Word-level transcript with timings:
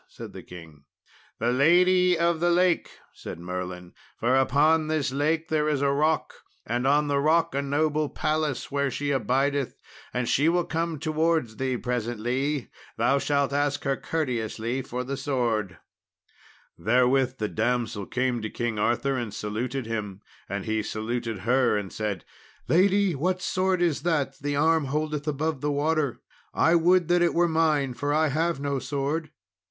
said 0.07 0.33
the 0.33 0.41
king. 0.41 0.83
"The 1.37 1.51
lady 1.51 2.17
of 2.17 2.39
the 2.39 2.49
lake," 2.49 2.89
said 3.13 3.39
Merlin; 3.39 3.93
"for 4.19 4.35
upon 4.35 4.87
this 4.87 5.11
lake 5.11 5.49
there 5.49 5.69
is 5.69 5.83
a 5.83 5.91
rock, 5.91 6.33
and 6.65 6.87
on 6.87 7.07
the 7.07 7.19
rock 7.19 7.53
a 7.53 7.61
noble 7.61 8.09
palace, 8.09 8.71
where 8.71 8.89
she 8.89 9.11
abideth, 9.11 9.77
and 10.11 10.27
she 10.27 10.49
will 10.49 10.63
come 10.63 10.97
towards 10.97 11.57
thee 11.57 11.77
presently, 11.77 12.71
thou 12.97 13.19
shalt 13.19 13.53
ask 13.53 13.83
her 13.83 13.95
courteously 13.95 14.81
for 14.81 15.03
the 15.03 15.15
sword." 15.15 15.77
[Illustration: 16.79 16.83
The 16.83 16.83
lady 16.83 16.83
of 16.83 16.83
the 16.83 16.83
lake.] 16.83 16.87
Therewith 16.87 17.37
the 17.37 17.47
damsel 17.55 18.05
came 18.07 18.41
to 18.41 18.49
King 18.49 18.79
Arthur, 18.79 19.15
and 19.17 19.31
saluted 19.31 19.85
him, 19.85 20.21
and 20.49 20.65
he 20.65 20.81
saluted 20.81 21.39
her, 21.41 21.77
and 21.77 21.93
said, 21.93 22.25
"Lady, 22.67 23.13
what 23.13 23.39
sword 23.39 23.83
is 23.83 24.01
that 24.01 24.39
the 24.39 24.55
arm 24.55 24.85
holdeth 24.85 25.27
above 25.27 25.61
the 25.61 25.71
water? 25.71 26.19
I 26.55 26.73
would 26.73 27.07
that 27.09 27.21
it 27.21 27.35
were 27.35 27.47
mine, 27.47 27.93
for 27.93 28.11
I 28.11 28.29
have 28.29 28.59
no 28.59 28.79
sword." 28.79 29.29